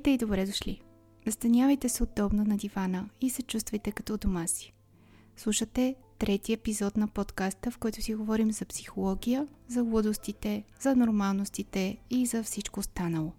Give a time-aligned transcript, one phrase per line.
[0.00, 0.80] Здравейте и добре дошли!
[1.26, 4.72] Настанявайте се удобно на дивана и се чувствайте като у дома си.
[5.36, 11.96] Слушате трети епизод на подкаста, в който си говорим за психология, за лудостите, за нормалностите
[12.10, 13.32] и за всичко останало.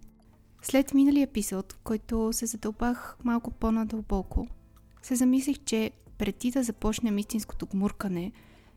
[0.62, 4.46] След миналия епизод, в който се задълбах малко по-надълбоко,
[5.02, 8.32] се замислих, че преди да започнем истинското гмуркане,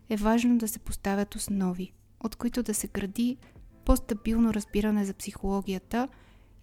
[0.10, 3.38] е важно да се поставят основи, от които да се гради
[3.86, 6.08] по-стабилно разбиране за психологията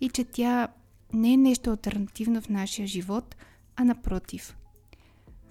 [0.00, 0.68] и че тя
[1.14, 3.36] не е нещо альтернативно в нашия живот,
[3.76, 4.56] а напротив.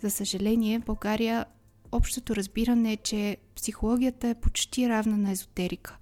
[0.01, 1.45] За съжаление, в България
[1.91, 5.97] общото разбиране е, че психологията е почти равна на езотерика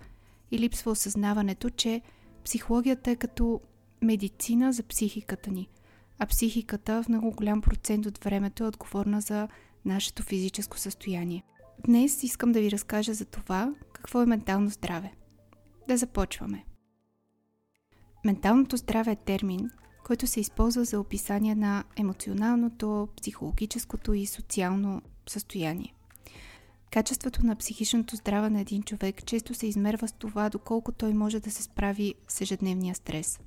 [0.52, 2.02] и липсва осъзнаването, че
[2.46, 3.62] психологията е като
[4.02, 5.70] медицина за психиката ни,
[6.20, 9.48] а психиката в много голям процент от времето е отговорна за
[9.86, 11.44] нашето физическо състояние.
[11.86, 15.14] Днес искам да ви разкажа за това какво е ментално здраве.
[15.88, 16.66] Да започваме.
[18.26, 19.70] Менталното здраве е термин,
[20.04, 25.94] който се използва за описание на емоционалното, психологическото и социално състояние.
[26.92, 31.40] Качеството на психичното здраве на един човек често се измерва с това, доколко той може
[31.40, 33.40] да се справи с ежедневния стрес.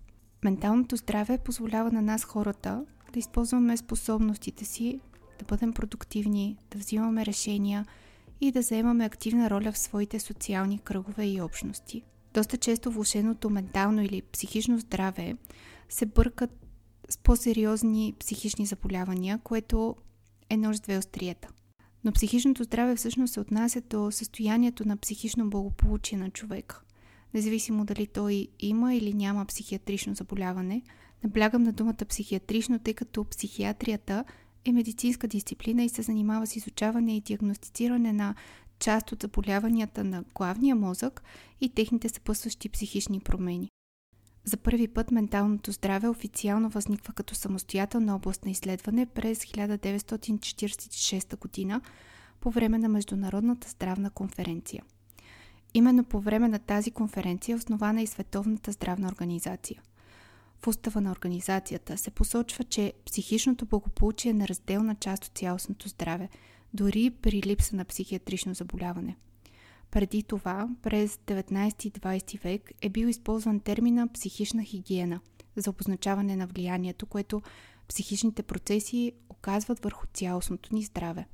[0.45, 5.01] Менталното здраве позволява на нас хората да използваме способностите си,
[5.39, 7.87] да бъдем продуктивни, да взимаме решения
[8.41, 12.03] и да заемаме активна роля в своите социални кръгове и общности.
[12.35, 15.37] Доста често влушеното ментално или психично здраве
[15.89, 16.51] се бъркат
[17.11, 19.97] с по-сериозни психични заболявания, което
[20.51, 21.49] е нож с две остриета.
[22.05, 26.81] Но психичното здраве всъщност се отнася до състоянието на психично благополучие на човека.
[27.35, 30.83] Независимо дали той има или няма психиатрично заболяване,
[31.25, 34.25] наблягам на думата психиатрично, тъй като психиатрията
[34.65, 38.35] е медицинска дисциплина и се занимава с изучаване и диагностициране на
[38.83, 41.23] част от заболяванията на главния мозък
[41.61, 43.71] и техните съпъсващи психични промени.
[44.45, 51.81] За първи път менталното здраве официално възниква като самостоятелна област на изследване през 1946 година
[52.41, 54.83] по време на Международната здравна конференция.
[55.75, 59.83] Именно по време на тази конференция е основана и Световната здравна организация.
[60.63, 66.29] В устава на организацията се посочва, че психичното благополучие е неразделна част от цялостното здраве–
[66.75, 69.17] дори при липса на психиатрично заболяване.
[69.91, 75.21] Преди това, през 19 и 20 век е бил използван термина психична хигиена
[75.57, 77.43] за обозначаване на влиянието, което
[77.89, 81.27] психичните процеси оказват върху цялостното ни здраве.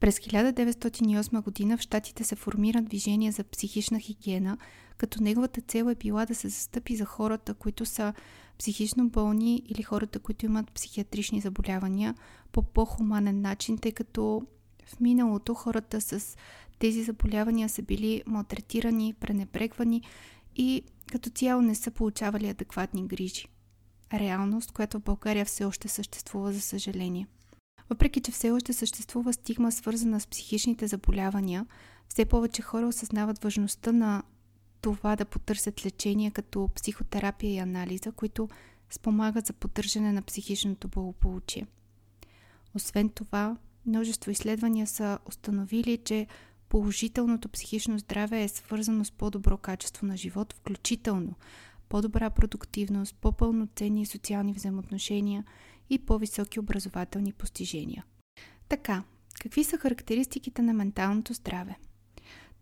[0.00, 4.58] През 1908 година в Штатите се формира движение за психична хигиена,
[4.96, 8.14] като неговата цел е била да се застъпи за хората, които са
[8.58, 12.14] психично болни или хората, които имат психиатрични заболявания
[12.52, 14.42] по по-хуманен начин, тъй като
[14.86, 16.36] в миналото хората с
[16.78, 20.02] тези заболявания са били малтретирани, пренебрегвани
[20.56, 20.82] и
[21.12, 23.46] като цяло не са получавали адекватни грижи.
[24.14, 27.26] Реалност, която в България все още съществува, за съжаление.
[27.90, 31.66] Въпреки, че все още съществува стигма, свързана с психичните заболявания,
[32.08, 34.22] все повече хора осъзнават важността на
[34.80, 38.48] това да потърсят лечение като психотерапия и анализа, които
[38.90, 41.66] спомагат за поддържане на психичното благополучие.
[42.74, 43.56] Освен това,
[43.86, 46.26] множество изследвания са установили, че
[46.68, 51.34] положителното психично здраве е свързано с по-добро качество на живот, включително
[51.88, 55.44] по-добра продуктивност, по-пълноценни социални взаимоотношения
[55.90, 58.04] и по-високи образователни постижения.
[58.68, 59.02] Така,
[59.40, 61.76] какви са характеристиките на менталното здраве?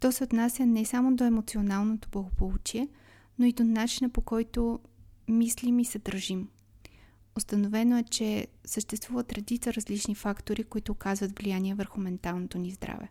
[0.01, 2.89] То се отнася не само до емоционалното благополучие,
[3.39, 4.81] но и до начина по който
[5.29, 6.49] мислим и се държим.
[7.37, 13.09] Установено е, че съществуват редица различни фактори, които оказват влияние върху менталното ни здраве.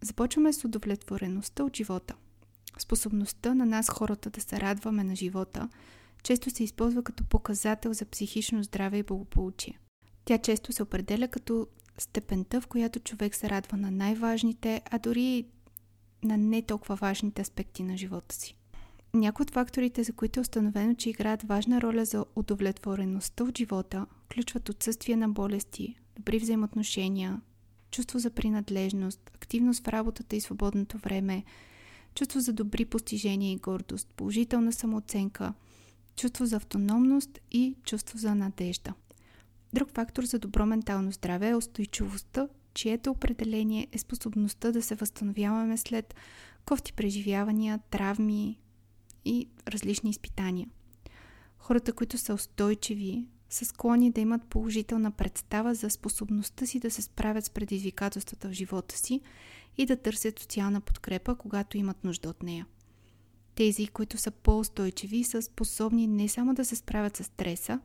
[0.00, 2.14] Започваме с удовлетвореността от живота.
[2.78, 5.68] Способността на нас хората да се радваме на живота
[6.22, 9.78] често се използва като показател за психично здраве и благополучие.
[10.24, 11.66] Тя често се определя като
[11.98, 15.44] степента, в която човек се радва на най-важните, а дори
[16.24, 18.56] на не толкова важните аспекти на живота си.
[19.14, 24.06] Някои от факторите, за които е установено, че играят важна роля за удовлетвореността от живота,
[24.24, 27.40] включват отсъствие на болести, добри взаимоотношения,
[27.90, 31.44] чувство за принадлежност, активност в работата и свободното време,
[32.14, 35.54] чувство за добри постижения и гордост, положителна самооценка,
[36.16, 38.94] чувство за автономност и чувство за надежда.
[39.72, 45.76] Друг фактор за добро ментално здраве е устойчивостта, чието определение е способността да се възстановяваме
[45.76, 46.14] след
[46.64, 48.58] кофти преживявания, травми,
[49.26, 50.68] и различни изпитания.
[51.58, 57.02] Хората, които са устойчиви, са склонни да имат положителна представа за способността си да се
[57.02, 59.20] справят с предизвикателствата в живота си
[59.78, 62.66] и да търсят социална подкрепа, когато имат нужда от нея.
[63.56, 67.80] Тези, които са по-устойчиви, са способни не само да се справят с стреса,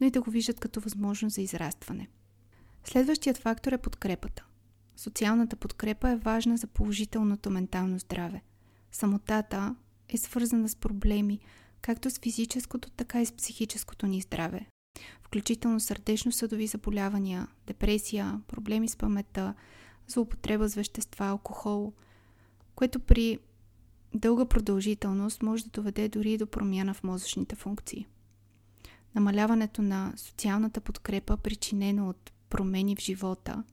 [0.00, 2.08] но и да го виждат като възможност за израстване.
[2.84, 4.44] Следващият фактор е подкрепата.
[4.96, 8.42] Социалната подкрепа е важна за положителното ментално здраве.
[8.92, 9.76] Самотата
[10.08, 11.40] е свързана с проблеми,
[11.82, 14.66] както с физическото, така и с психическото ни здраве,
[15.22, 19.54] включително сърдечно-съдови заболявания, депресия, проблеми с паметта,
[20.08, 21.92] злоупотреба с вещества, алкохол,
[22.74, 23.38] което при
[24.14, 28.06] дълга продължителност може да доведе дори до промяна в мозъчните функции.
[29.14, 33.64] Намаляването на социалната подкрепа, причинено от промени в живота,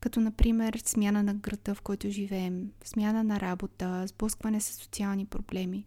[0.00, 5.84] като например смяна на града, в който живеем, смяна на работа, сблъскване с социални проблеми,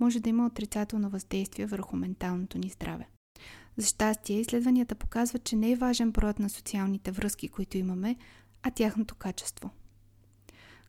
[0.00, 3.08] може да има отрицателно въздействие върху менталното ни здраве.
[3.76, 8.16] За щастие, изследванията показват, че не е важен броят на социалните връзки, които имаме,
[8.62, 9.70] а тяхното качество.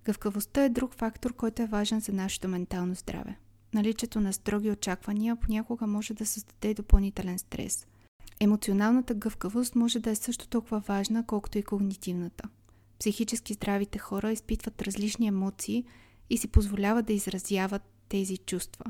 [0.05, 3.37] Гъвкавостта е друг фактор, който е важен за нашето ментално здраве.
[3.73, 7.87] Наличието на строги очаквания понякога може да създаде допълнителен стрес.
[8.39, 12.49] Емоционалната гъвкавост може да е също толкова важна, колкото и когнитивната.
[12.99, 15.85] Психически здравите хора изпитват различни емоции
[16.29, 18.85] и си позволяват да изразяват тези чувства.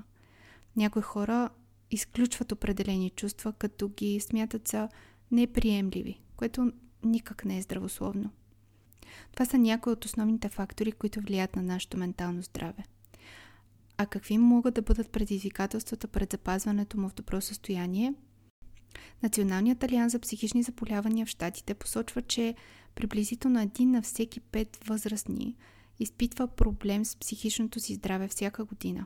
[0.75, 1.49] Някои хора
[1.91, 4.89] изключват определени чувства, като ги смятат за
[5.31, 6.71] неприемливи, което
[7.03, 8.29] никак не е здравословно.
[9.31, 12.83] Това са някои от основните фактори, които влияят на нашето ментално здраве.
[13.97, 18.13] А какви могат да бъдат предизвикателствата пред запазването му в добро състояние?
[19.23, 22.55] Националният алианс за психични заболявания в Штатите посочва, че
[22.95, 25.55] приблизително един на всеки пет възрастни
[25.99, 29.05] изпитва проблем с психичното си здраве всяка година.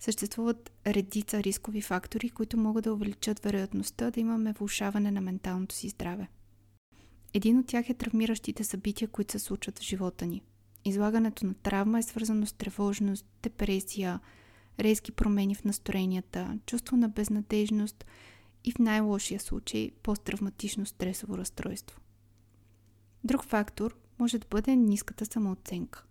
[0.00, 5.88] Съществуват редица рискови фактори, които могат да увеличат вероятността да имаме влушаване на менталното си
[5.88, 6.28] здраве.
[7.34, 10.42] Един от тях е травмиращите събития, които се случват в живота ни.
[10.84, 14.20] Излагането на травма е свързано с тревожност, депресия,
[14.80, 18.04] резки промени в настроенията, чувство на безнадежност
[18.64, 22.00] и в най-лошия случай посттравматично стресово разстройство.
[23.24, 26.04] Друг фактор може да бъде ниската самооценка.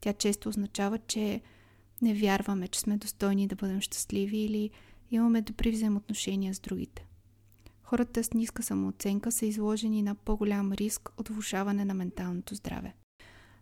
[0.00, 1.40] Тя често означава, че
[2.02, 4.70] не вярваме, че сме достойни да бъдем щастливи или
[5.10, 7.06] имаме добри взаимоотношения с другите.
[7.86, 12.94] Хората с ниска самооценка са изложени на по-голям риск от влушаване на менталното здраве.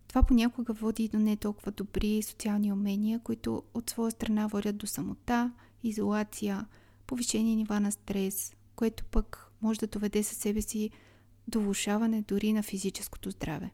[0.09, 4.87] Това понякога води до не толкова добри социални умения, които от своя страна водят до
[4.87, 6.67] самота, изолация,
[7.07, 10.91] повишени нива на стрес, което пък може да доведе със себе си
[11.49, 13.71] до влушаване дори на физическото здраве.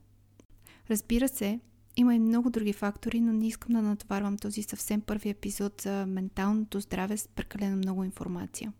[0.90, 1.60] Разбира се,
[1.96, 6.06] има и много други фактори, но не искам да натоварвам този съвсем първи епизод за
[6.06, 8.72] менталното здраве с прекалено много информация.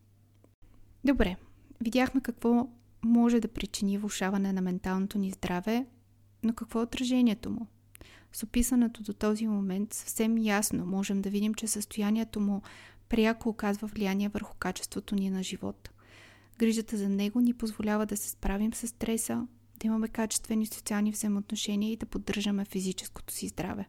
[1.04, 1.36] Добре,
[1.80, 2.68] видяхме какво
[3.04, 5.86] може да причини влушаване на менталното ни здраве,
[6.42, 7.66] но какво е отражението му?
[8.32, 12.62] С описаното до този момент съвсем ясно можем да видим, че състоянието му
[13.08, 15.90] пряко оказва влияние върху качеството ни на живота.
[16.58, 19.46] Грижата за него ни позволява да се справим с стреса,
[19.80, 23.88] да имаме качествени социални взаимоотношения и да поддържаме физическото си здраве.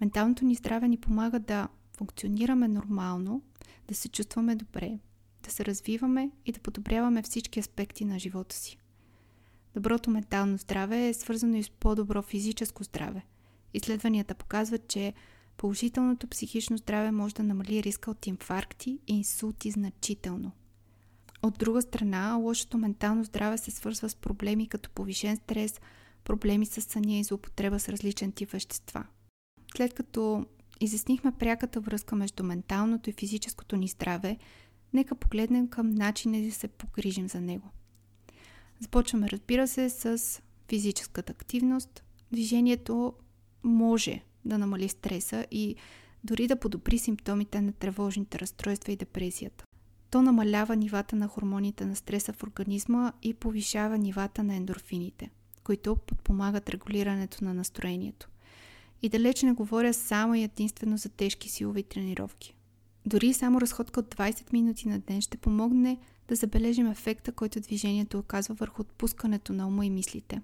[0.00, 3.42] Менталното ни здраве ни помага да функционираме нормално,
[3.88, 4.98] да се чувстваме добре,
[5.48, 8.78] да се развиваме и да подобряваме всички аспекти на живота си.
[9.74, 13.22] Доброто ментално здраве е свързано и с по-добро физическо здраве.
[13.74, 15.12] Изследванията показват, че
[15.56, 20.52] положителното психично здраве може да намали риска от инфаркти и инсулти значително–
[21.42, 25.80] от друга страна, лошото ментално здраве се свързва с проблеми като повишен стрес,
[26.24, 29.04] проблеми с съня и злоупотреба с различен тип вещества.
[29.76, 30.46] След като
[30.80, 34.36] изяснихме пряката връзка между менталното и физическото ни здраве,
[34.92, 37.68] нека погледнем към начина да се погрижим за него.
[38.80, 42.04] Започваме, разбира се, с физическата активност.
[42.32, 43.12] Движението
[43.62, 45.76] може да намали стреса и
[46.24, 49.64] дори да подобри симптомите на тревожните разстройства и депресията.
[50.10, 55.30] То намалява нивата на хормоните на стреса в организма и повишава нивата на ендорфините,
[55.64, 58.28] които подпомагат регулирането на настроението.
[59.02, 62.54] И далеч не говоря само и единствено за тежки силови тренировки.
[63.08, 65.98] Дори само разходка от 20 минути на ден ще помогне
[66.28, 70.42] да забележим ефекта, който движението оказва върху отпускането на ума и мислите.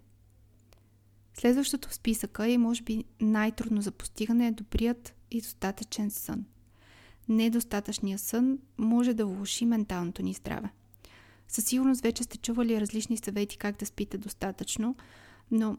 [1.34, 6.44] Следващото в списъка и може би най-трудно за постигане е добрият и достатъчен сън
[7.28, 10.70] недостатъчния сън може да влуши менталното ни здраве.
[11.48, 14.96] Със сигурност вече сте чували различни съвети как да спите достатъчно,
[15.50, 15.78] но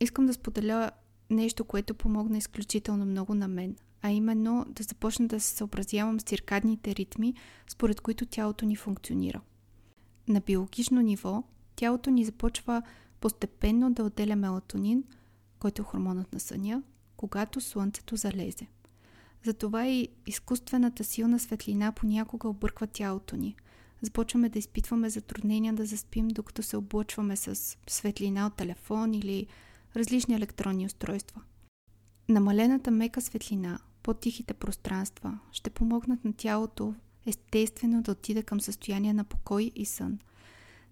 [0.00, 0.90] искам да споделя
[1.30, 6.24] нещо, което помогна изключително много на мен, а именно да започна да се съобразявам с
[6.24, 7.34] циркадните ритми,
[7.68, 9.40] според които тялото ни функционира.
[10.28, 11.44] На биологично ниво
[11.76, 12.82] тялото ни започва
[13.20, 15.04] постепенно да отделя мелатонин,
[15.58, 16.82] който е хормонът на съня,
[17.16, 18.66] когато слънцето залезе.
[19.44, 23.56] Затова и изкуствената силна светлина понякога обърква тялото ни.
[24.02, 29.46] Започваме да изпитваме затруднения да заспим, докато се облъчваме с светлина от телефон или
[29.96, 31.42] различни електронни устройства.
[32.28, 36.94] Намалената мека светлина, по-тихите пространства ще помогнат на тялото
[37.26, 40.18] естествено да отида към състояние на покой и сън.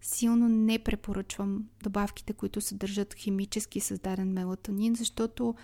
[0.01, 5.55] Силно не препоръчвам добавките, които съдържат химически създаден мелатонин, защото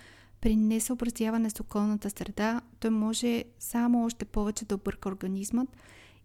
[0.41, 5.69] при несъобразяване с околната среда той може само още повече да обърка организмът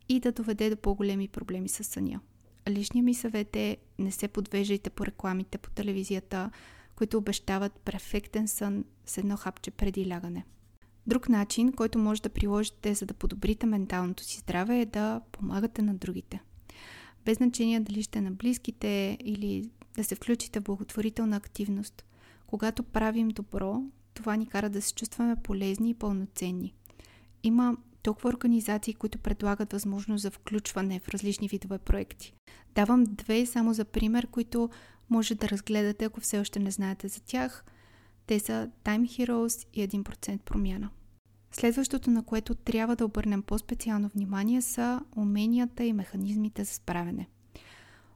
[0.09, 2.21] и да доведе до по-големи проблеми с съня.
[2.69, 6.51] Лишният ми съвет е не се подвеждайте по рекламите по телевизията,
[6.97, 10.45] които обещават перфектен сън с едно хапче преди лягане.
[11.07, 15.83] Друг начин, който може да приложите за да подобрите менталното си здраве е да помагате
[15.83, 16.41] на другите.
[17.25, 22.05] Без значение дали сте на близките или да се включите в благотворителна активност.
[22.47, 23.83] Когато правим добро,
[24.15, 26.75] това ни кара да се чувстваме полезни и пълноценни.
[27.43, 32.35] Има толкова организации, които предлагат възможност за включване в различни видове проекти.
[32.75, 34.71] Давам две само за пример, които
[35.11, 37.65] може да разгледате, ако все още не знаете за тях.
[38.27, 40.91] Те са Time Heroes и 1% промяна.
[41.53, 47.29] Следващото, на което трябва да обърнем по-специално внимание, са уменията и механизмите за справяне.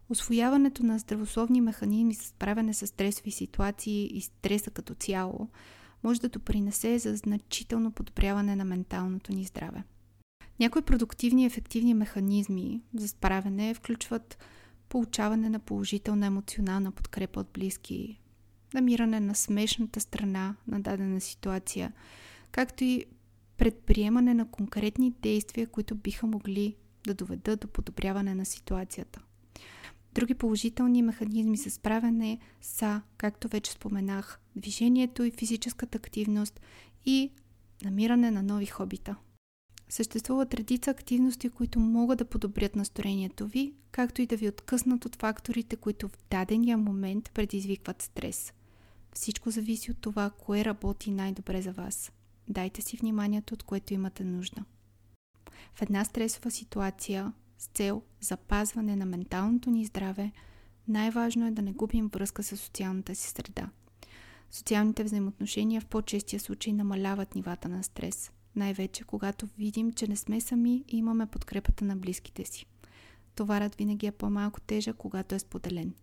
[0.09, 5.49] Освояването на здравословни механизми за справяне с стресови ситуации и стреса като цяло
[6.05, 9.83] може да допринесе за значително подобряване на менталното ни здраве.
[10.61, 14.39] Някои продуктивни и ефективни механизми за справяне включват
[14.89, 18.21] получаване на положителна емоционална подкрепа от близки,
[18.75, 21.93] намиране на смешната страна на дадена ситуация,
[22.53, 23.05] както и
[23.57, 29.23] предприемане на конкретни действия, които биха могли да доведат до подобряване на ситуацията.
[30.15, 36.61] Други положителни механизми за справяне са, както вече споменах, движението и физическата активност
[37.07, 37.31] и
[37.85, 39.17] намиране на нови хобита.
[39.89, 45.17] Съществуват редица активности, които могат да подобрят настроението ви, както и да ви откъснат от
[45.17, 48.53] факторите, които в дадения момент предизвикват стрес.
[49.15, 52.13] Всичко зависи от това, кое работи най-добре за вас.
[52.49, 54.65] Дайте си вниманието, от което имате нужда.
[55.75, 60.33] В една стресова ситуация с цел запазване на менталното ни здраве,
[60.89, 63.69] най-важно е да не губим връзка с социалната си среда.
[64.51, 70.41] Социалните взаимоотношения в по-честия случай намаляват нивата на стрес, най-вече когато видим, че не сме
[70.41, 72.67] сами и имаме подкрепата на близките си.
[73.35, 75.95] Товарът винаги е по-малко тежък, когато е споделен.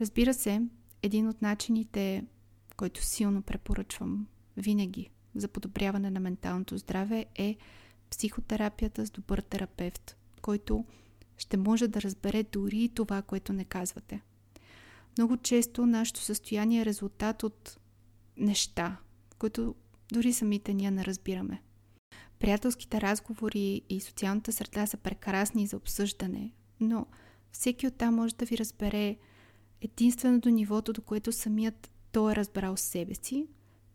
[0.00, 0.62] Разбира се,
[1.02, 2.24] един от начините,
[2.76, 4.26] който силно препоръчвам
[4.56, 7.56] винаги за подобряване на менталното здраве е
[8.10, 10.84] психотерапията с добър терапевт, който
[11.38, 14.20] ще може да разбере дори това, което не казвате.
[15.18, 17.78] Много често нашето състояние е резултат от
[18.36, 18.96] неща,
[19.38, 19.74] които
[20.12, 21.62] дори самите ние не разбираме.
[22.38, 27.06] Приятелските разговори и социалната среда са прекрасни за обсъждане, но
[27.52, 29.16] всеки от там може да ви разбере
[29.80, 33.46] единствено до нивото, до което самият той е разбрал себе си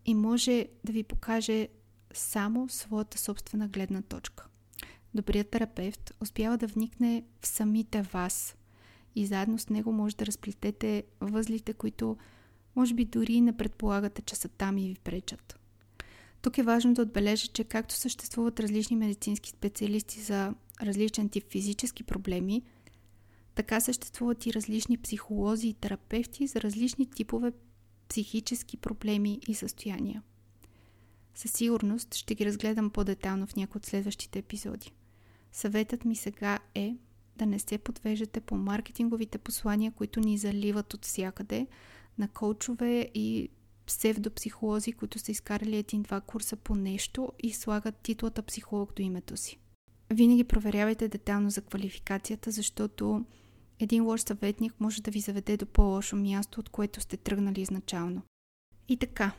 [0.05, 1.67] и може да ви покаже
[2.13, 4.47] само своята собствена гледна точка.
[5.13, 8.55] Добрият терапевт успява да вникне в самите вас
[9.15, 12.17] и заедно с него може да разплетете възлите, които
[12.75, 15.59] може би дори не предполагате, че са там и ви пречат.
[16.41, 22.03] Тук е важно да отбележа, че както съществуват различни медицински специалисти за различен тип физически
[22.03, 22.63] проблеми,
[23.55, 27.51] така съществуват и различни психолози и терапевти за различни типове
[28.09, 30.23] психически проблеми и състояния.
[31.35, 34.91] Със сигурност ще ги разгледам по-детално в някои от следващите епизоди.
[35.51, 36.95] Съветът ми сега е
[37.37, 41.67] да не се подвеждате по маркетинговите послания, които ни заливат от всякъде,
[42.17, 43.49] на коучове и
[43.85, 49.59] псевдопсихолози, които са изкарали един-два курса по нещо и слагат титлата психолог до името си.
[50.13, 53.25] Винаги проверявайте детално за квалификацията, защото
[53.79, 58.21] един лош съветник може да ви заведе до по-лошо място, от което сте тръгнали изначално.
[58.87, 59.31] И така,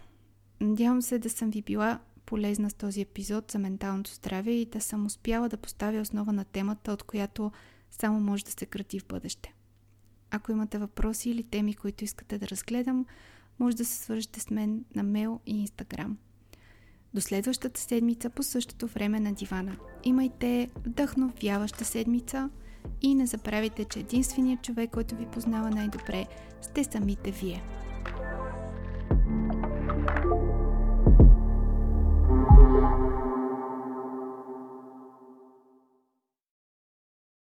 [0.61, 4.81] надявам се да съм ви била полезна с този епизод за менталното здраве и да
[4.81, 7.52] съм успяла да поставя основа на темата, от която
[7.90, 9.55] само може да се крати в бъдеще.
[10.31, 13.07] Ако имате въпроси или теми, които искате да разгледам,
[13.59, 16.19] може да се свържете с мен на мейл и инстаграм.
[17.14, 19.76] До следващата седмица по същото време на дивана.
[20.05, 22.50] Имайте вдъхновяваща седмица–
[23.02, 26.26] и не забравяйте, че единственият човек, който ви познава най-добре,
[26.62, 27.62] сте самите вие.